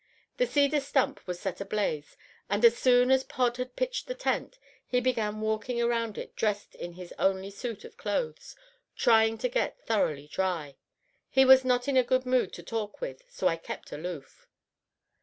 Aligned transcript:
The 0.37 0.47
cedar 0.47 0.79
stump 0.79 1.19
was 1.27 1.39
set 1.39 1.61
ablaze, 1.61 2.17
and 2.49 2.65
as 2.65 2.75
soon 2.75 3.11
as 3.11 3.23
Pod 3.23 3.57
had 3.57 3.75
pitched 3.75 4.07
the 4.07 4.15
tent, 4.15 4.57
he 4.87 4.99
began 4.99 5.41
walking 5.41 5.79
around 5.79 6.17
it 6.17 6.35
dressed 6.35 6.73
in 6.73 6.93
his 6.93 7.13
only 7.19 7.51
suit 7.51 7.85
of 7.85 7.97
clothes, 7.97 8.55
trying 8.95 9.37
to 9.37 9.47
get 9.47 9.85
thoroughly 9.85 10.27
dry. 10.27 10.75
He 11.29 11.45
was 11.45 11.63
not 11.63 11.87
in 11.87 11.97
a 11.97 12.03
good 12.03 12.25
mood 12.25 12.51
to 12.53 12.63
talk 12.63 12.99
with, 12.99 13.21
so 13.29 13.47
I 13.47 13.57
kept 13.57 13.91
aloof. 13.91 14.47